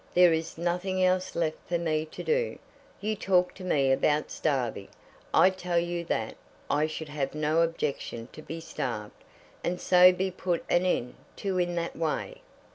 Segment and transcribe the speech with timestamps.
[0.15, 2.57] There is nothing else left for me to do.
[3.01, 4.87] You talk to me about starving.
[5.31, 6.37] I tell you that
[6.71, 9.23] I should have no objection to be starved,
[9.63, 12.41] and so be put an end to in that way.